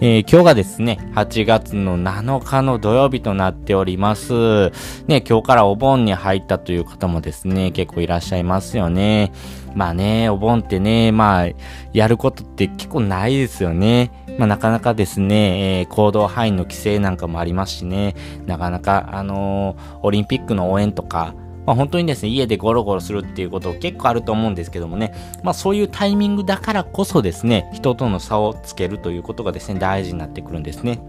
[0.00, 4.70] えー、今日がですね、8月の7日の土曜日となっております。
[5.06, 9.32] ね、今日からお盆に入ったという方もですね、結構いらっしゃいますよね。
[9.74, 11.48] まあね、お盆ってね、まあ、
[11.92, 14.10] やることって結構ないですよね。
[14.36, 18.16] まあなかなかですね、えー、行動範囲の規制なんかもありますしね、
[18.46, 21.34] なかなか、あのー、オリンピックの応援とか、
[21.66, 31.00] まあ、本当にですね、家でゴロゴロするっていうこと結構あると思うんですけどもね、まあそういうタイミングだからこそですね、人との差をつけるということがですね、大事になってくるんですね。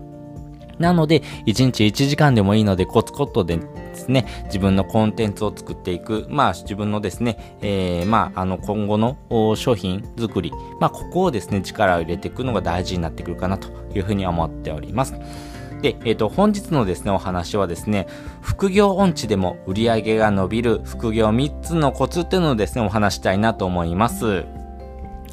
[0.79, 9.17] なので、1日1時間でもいいので、コツコツでですね、自分のコンテンツを作っていく、まあ自分のですね、えー、まああの今後の
[9.55, 15.15] 商品作り、まあここをですね、力を入れていくのが大事になってくるかなというふうに思っております。
[15.85, 18.07] で、えっ、ー、と、本日のですね、お話はですね、
[18.41, 24.45] 副業音痴でも売り上げが伸びる副業3つのコツっていうのをですね、お話したいなと思います。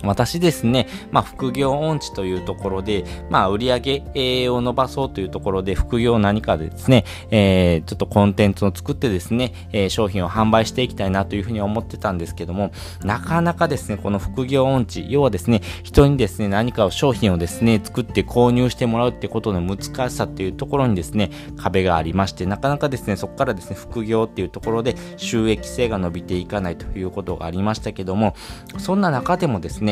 [0.02, 12.72] 私ですね、まあ、副業音痴というところで、まあ、売上を伸ばそうというところで、副業何かでですね、えー、ちょっとコンテンツを作ってですね、えー、商品を販売していきたいなというふうに思ってたんですけども、
[13.04, 28.34] なかなかですね、この副業音痴、要はですね、人にですね、何かを商品をですね、作って購入してもらうってことの難しさっていうところにですね、壁がありまして、なかなかですね、そこからですね、副業っていうところで収益性が伸びていかないということがありましたけども、
[28.78, 29.91] そんな中でもですね、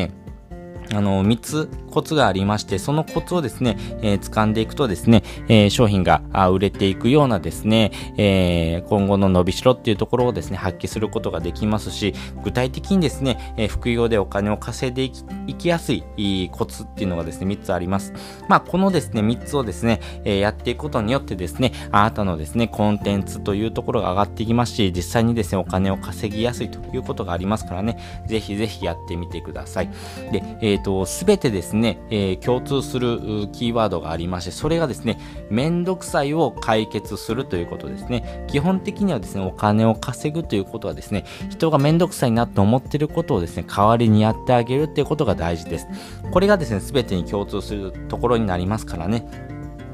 [0.93, 15.13] あの、3つコツがありまして、そのコツをですね、えー、掴んでいくとですね、えー、商品が売れていくようなですね、えー、今後の伸びしろっていうところをですね、発揮することができますし、具体的にですね、え副業でお金を稼いで
[15.47, 18.13] いきやすいコツっていうのがですね、3つあります。
[18.49, 29.91] まあ、このですね、3つをですね、えやっていくことによってですね、あなたのですね、コンテンツというところが上がっていきますし、実際にですね、お金を稼ぎやすいということがありますからね、ぜひぜひやってみてください。
[30.33, 35.19] で、えっ、と、すべてですね、えー、共通するキーワードがありまして、それがですね、
[35.51, 38.45] めんどくさいを解決するということですね。
[38.49, 45.87] 基本的にはですね、お金を稼ぐということはですね、人がめんどくさいなと思ってることをですね、代わりにやってあげるっていうことが大事です。
[46.31, 49.50] これがですね、すべてに共通するところになりますからね。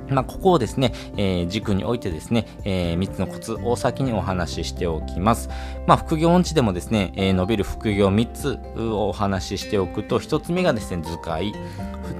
[0.08, 5.48] まあ、ここをですね、えー、軸においてですね、えー、3つのコツを先にお話ししておきます。
[5.86, 11.54] まあ、副業音痴でもですね、えー、伸びる副業3つをお話ししておくと、1つ目がですね、図解、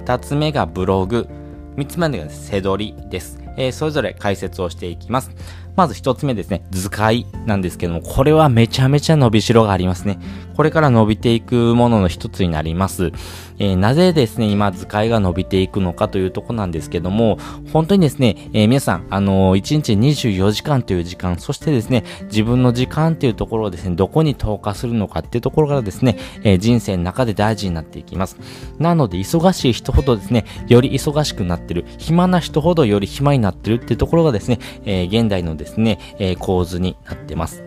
[0.05, 1.27] 2つ目がブログ、
[1.75, 3.46] 3つ目が背取りです。
[3.57, 5.31] えー、それぞれ解説をしていきます。
[5.77, 10.17] まず一つ目ですね、図解なんですけども、これはめちゃめちゃ伸びしろがありますね。
[10.55, 13.11] これから伸びていくものの一つになります。
[13.59, 17.37] えー、なぜですね、今図解が伸びていくのかというとこなんですけども、
[17.71, 28.37] 本当にですね、えー、皆さん、あのー、1日24時間という時間、そしてですね、自分の時間というところをですね、どこに投下するのかっていうところからですね、えー、人生の中で大事になっていきます。
[28.79, 37.63] なので、忙しい人ほどですね、より忙しくなってる、暇な人ほどより暇にななってるっていうところがですね、えー、現代のですね、えー、構図になってます。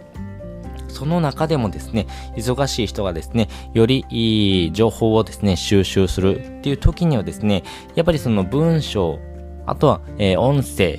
[0.88, 7.62] その中でもですね、忙しい人がですね、よりいい情報をですね、収集するっていう時にはですね、
[7.94, 9.18] やっぱりその文章、
[9.66, 10.98] あとは、えー、音声、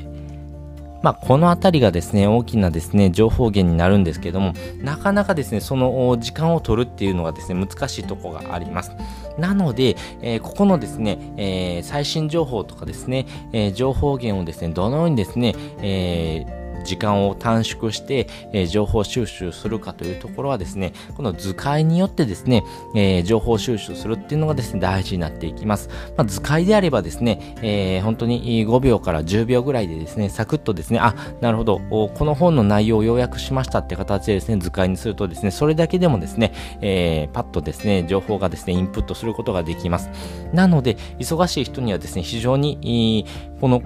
[1.03, 8.91] まあ、このあたりがですね、大きなですね、情報源になるんですけども、なかなかですね、その時間を取るっていうのがですね、難しいとこがあります。
[9.37, 22.63] なので、えー、ここのですね、えー、最新情報とかですね、えー、情報源をですね、どのようにですね、えー時間を短縮して、えー、情報収集するかというところはですね、この図解によってですね、
[22.95, 25.89] えー、情報収集するっていうのがですね、大事になっていきます。
[26.17, 40.09] まあ、図解であればですね、えー、本当に5秒から10秒ぐらいでですね、サクッとですね、あ、なるほど、この本の内容を要約しましたって形でですね、図解にするとですね、それだけでもですね、えー、パッとですね、情報がですね、インプットすることができます。
[40.53, 43.25] なので、忙しい人にはですね、非常に、
[43.59, 43.81] この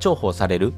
[0.00, 0.72] 重宝される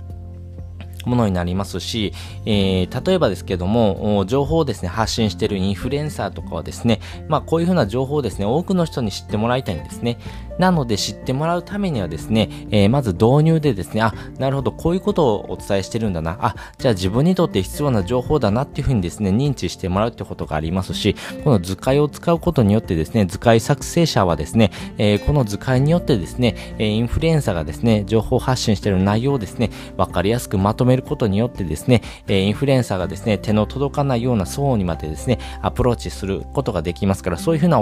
[1.05, 2.13] ものになりますし、
[2.47, 10.19] えー、例えばですけども、情報をですね、発信しているインフルエンサーとかはですね、まあこういうふうな情報をですね、多くの人に知ってもらいたいんですね。
[10.59, 16.39] なので知ってもらうためにはですね、えー、まず導入でですね、あ、なるほど、こういうことをお伝えしてるんだな。
[16.41, 37.81] あ、じゃあ自分にとって必要な情報だなっていうふうにですね、認知してもらうってことがありますし、この図解を使うことによってですね、図解作成者はですね、えー、この図解によってですね、えインフルエンサーがですね、情報発信している内容をですね、わかりやすくまとめめることによってですね、えインフルエンサーがですね、手の届かないような層にまでですね、アプローチすることができますから、そういうふうな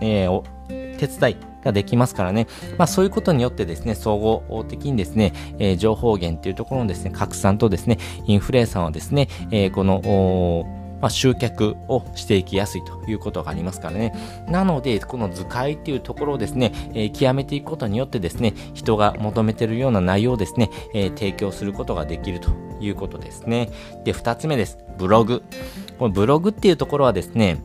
[0.00, 2.46] えー、手伝いができますからね。
[2.78, 10.00] まあそういうことによってですね、総合的にですね、えー、情報源っていうところのですね、拡散とですね、インフルエンサーはですね、えー、この、
[11.06, 14.12] まあ、集客をしていきやすいということがありますからね。
[14.48, 22.50] なので、この図解っていうところをですね、えー、極めていくことによってですね、人が求めてるような内容をですね、えー、提供することができると
[22.80, 23.70] いうことですね。
[24.02, 24.78] で、二つ目です。
[24.98, 25.44] ブログ。
[26.00, 27.58] このブログっていうところはですね、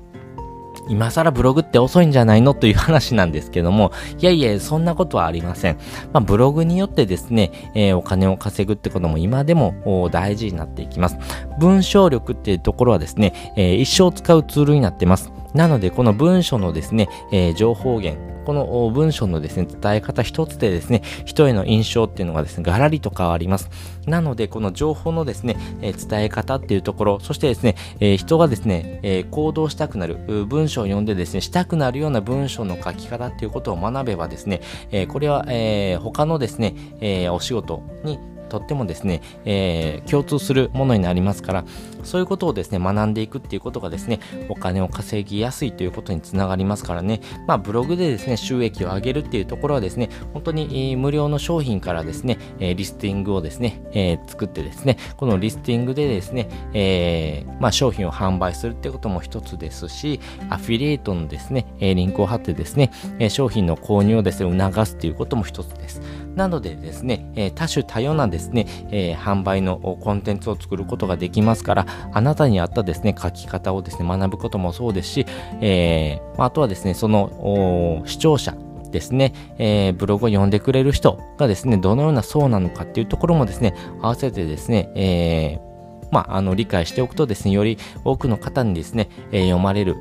[0.89, 5.77] 今更ブログって遅いんじゃないのという話なんですけども、いやいや、そんなことはありません。
[6.13, 11.17] まあ、ブログによってですね、えー、お金を稼ぐってことも今でも大事になっていきます。
[11.59, 15.31] 文章力っていうところはですね、えー、一生使うツールになってます。
[15.53, 23.69] なので、この文章のですね、えー、情報源、この文章のですね、伝え方一つでですね、人への印象っていうのがですね、ガラリと変わります。
[24.07, 30.18] なので、この情報のですね、え、伝え方っていうところ、そしてですね、え、人がですね、え、行動したくなる、
[30.48, 34.62] 文章を読んでですね、したくなるような文章の書き方っていうことを学べばですね、
[34.92, 38.19] えこれは、え他のですね、えお仕事に
[38.51, 41.65] とってもですね、えー、共通するものになりますから、
[42.03, 44.19] そういうことをですね、学んでいくっていうことがですね、
[44.50, 60.19] お金を稼ぎやすいということにつながりますからね、まあ、ブログでですね、収益を上げるっていうところはですね、本当に、無料の商品からですね、えリスティングをですね、えー、作ってですね、このリスティングでですね、えー、まあ、商品を販売するってことも一つですし、
[60.50, 66.01] アフィリエイトのですね、えリンクを貼ってですね、え商品の購入をですね、促すっていうことも一つです。
[66.35, 75.25] なのでですね、え多種多様なですね、え販売のコンテンツを作ることができますから、あなたに合ったですね、書き方をですね、学ぶこともそうですし、
[75.59, 78.55] えー、あとはですね、その視聴者、
[78.91, 89.95] ですね、えー、ブログを読んでくれる人がですね、どのような層なのかっていうところもですね、合わせてですね、えー、まあ、あの、理解しておくとですね、より多くの方にですね、えー、読まれる、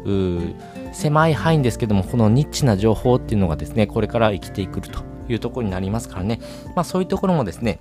[0.92, 6.40] 狭い範囲ですけども、このニッチな情報っていうのがですね、これから生きていくというところになりますからね、
[6.74, 7.80] まあそういうところもですね、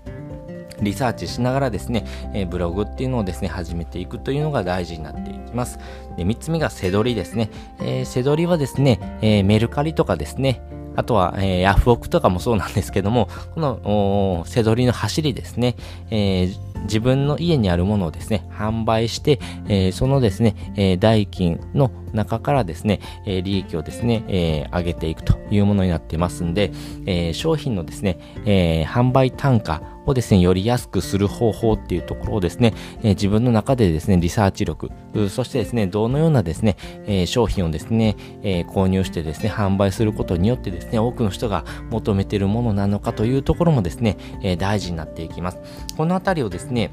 [0.81, 5.79] リサーチしながらですね、え、ブログっていうのをですね、始めていくというのが大事になっていきます。
[6.17, 7.49] で、3つ目が背取りですね。
[7.79, 10.61] えー、背取りはですね、えー、メルカリとかですね、
[10.95, 15.75] あとは、えー、ヤフオクとかもそうなんですけども、この、背取りの走りですね、
[16.11, 26.71] えー、自分の家にあるものをですね、販売して、えー、そのですね、え、代金の中からですね、えー、利益をですね、えー、上げていくというものになってますんで、
[27.05, 34.89] えー、商品のですね、えー、販売単価をですね、より安くする方法っていうところをですね、えー、自分の中でですね、リサーチ力、
[35.29, 45.59] そしてですね、どのようなですね、えー、商品をですね、えー、購入してですね、販売することによってですね、多くの人が求めているものなのかというところもですね、えー、大事になっていきます。
[45.95, 46.91] このあたりをですね、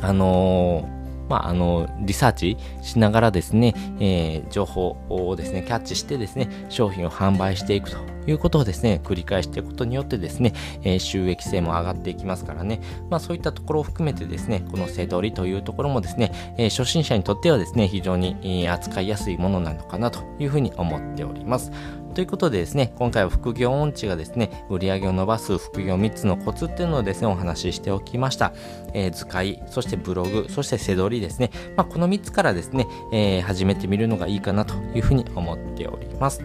[0.00, 1.01] あのー
[1.32, 7.96] まあ、あの、リサーチしながらですね、えー、情報をですね、キャッチしてですね、商品を販売していくと
[8.26, 10.52] いうことをですね、繰り返していくことによってですね、
[10.82, 21.72] えー、収益性も上がっていきますからね、まあそういったところを含めてですね、この背取りというところもですね、えー、初心者にとってはですね、非常に、扱いやすいものなのかなというふうに思っております。
[22.14, 28.52] ということでですね、今回は副業音痴がですね、売り上げを伸ばす副業3つのコツっていうのをですね、お話ししておきました。
[28.92, 31.50] えー、図解、そしてブログ、そして背取りですね。
[31.74, 36.44] まあ、この3つからですね、えー、始めてみるのがいいかなというふうに思っております。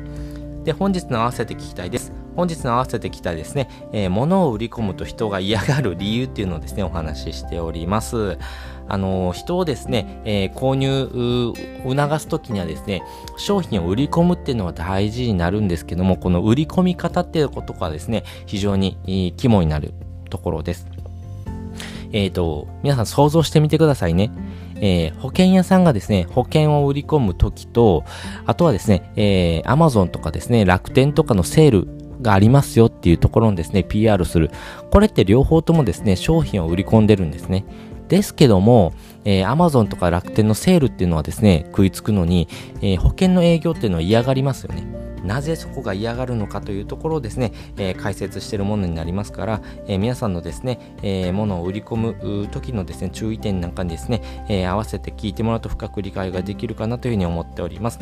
[0.64, 2.14] で、本日の合わせて聞きたいです。
[2.38, 8.38] 本日の合わせて聞きたいですね、えー、物を売り込むと人が嫌がる理由っていうのをですね、お話ししております。
[8.90, 11.54] あの、人をですね、えー、購入、
[11.84, 13.04] 促すときにはですね、
[13.38, 19.94] 商品を売り込むっていうのは大事になるんですけども、この売り込み方っていうことがですね、非常に肝になる
[20.30, 20.88] ところです。
[22.14, 24.32] えっ、ー、と、皆さん想像してみてくださいね。
[24.80, 28.04] えー、保険屋さんがですね、保険を売り込むときと、
[28.46, 31.88] あとはですね、えー、Amazon とかですね、楽天とかのセール
[32.22, 34.52] がありますよっていうところにですね、PR する。
[34.92, 37.66] これって両方ともですね、商品を売り込んでるんですね。
[38.08, 38.94] ですけども、
[39.26, 42.48] えー、Amazon とか楽天のセールっていうのはですね、食いつくのに、
[42.82, 44.86] えー、保険の営業っていうのは嫌がりますよね。
[45.24, 58.00] なぜそこが嫌がるのかというところをですね、えー、解説しているものになりますから、えー、皆さんのですね、えー、ものを売り込む時のですね、注意点なんかにですね、え合わせて聞いてもらうと深く理解ができるかなというふうに思っております。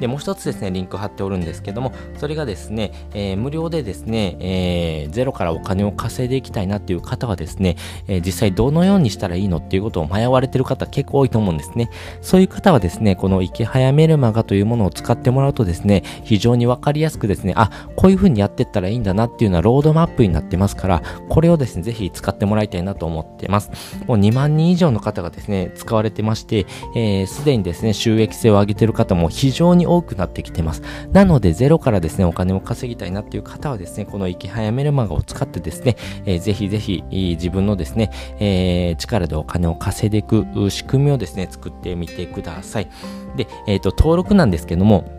[0.00, 7.76] で、もう一つですね、リンク貼っておるんですけども、それがですね、え無料でですね、えゼロからお金を稼いでいきたいなっていう方はですね、
[8.08, 11.90] え実際どのようにしたらいいのっていうことを迷われてる方結構多いと思うんですね。
[12.20, 23.70] そういう方はですね、この池早メルマガというものを使ってもらうとですね、非常にわかりやすくですね、あ、こういう風にやってったらいいんだなっていうのはロードマップになってますから、これをですね、ぜひ使ってもらいたいなと思ってます。
[24.06, 30.82] もう2万人以上の方がですね、使われてまして、す、えー、で、にですね、収益性を上げてる方も非常に多くなってきてます。
[31.12, 42.88] なので、ゼロからですね、お金を稼ぎたいなっていう方はですね、この生き早めるマガを使ってですね、えー、ぜひぜひ自分のですね、えー、力でお金を稼いでいく仕組みをですね、作ってみてください。
[43.36, 45.15] で、えっ、ー、と、登録なんですけども、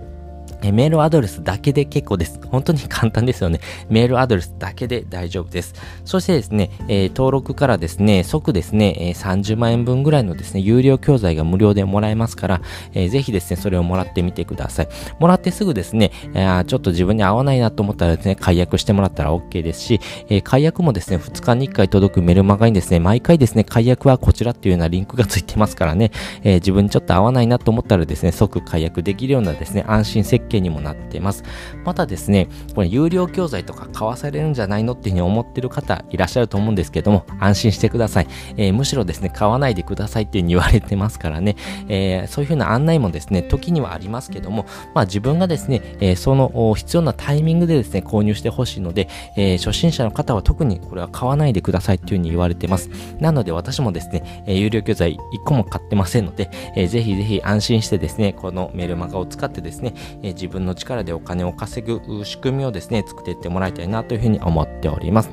[0.63, 2.39] えメールアドレスだけで結構です。
[2.47, 3.59] 本当に簡単ですよね。
[3.89, 5.75] メールアドレスだけで大丈夫です。
[6.05, 12.61] そしてですね、えー、登録からですね、即ですね、えー、30万円分ぐらいのですね、有料教材が無料でもらえますから、
[12.93, 14.87] えー、ぜひですね、それをもらってみてください。
[15.19, 19.99] もらってすぐですね、えー、ちょっと自分に合わないなと思ったらですね、解約してもらったら OK ですし、
[20.29, 26.11] えー、解約もですね、2日に1回届くメルマガにですね、毎回ですね、解約はこちらっていうようなリンクがついてますからね、
[26.43, 31.43] えー、自分にちょっと合わないなと思ったらですね、即解約できるようなですね、安心設計にもなってます。
[31.83, 38.27] またですね、これ有料教材とか買わされるんじゃないのっていうふうに思ってる方いらっしゃると思うんですけども、安心してください。
[38.57, 41.55] えー、むしろですね、買わないでくださいっていうふうに言われてますからね、
[41.87, 52.89] えー、そういうふうな案内もですね、時にはありますけども、まあ自分がですね、えー、その必要なタイミングでですね、購入してほしいので、えー、初心者の方は特にこれは買わないでくださいっていうふうに言われてます。
[53.19, 65.31] なので私もですね、えー、有料教材1個も買ってませんので、えー、ぜひぜひ安心してですね、このメルマガを使ってですね、えー、自分の力でお金を稼ぐ仕組みをですね、作っていってもらいたいなというふうに思っております。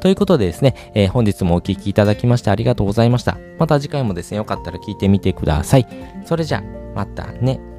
[0.00, 3.38] ということでですね、えー、本日もお聴きいただきましてありがとうございました。
[3.58, 5.86] また次回もですね、よかったら聞いてみてください。
[6.24, 6.62] それじゃあ、
[6.94, 7.75] またね。